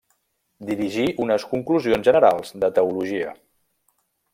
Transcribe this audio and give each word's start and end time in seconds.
Dirigí 0.69 1.05
unes 1.25 1.45
conclusions 1.53 2.09
generals 2.11 2.57
de 2.65 2.75
teologia. 2.79 3.41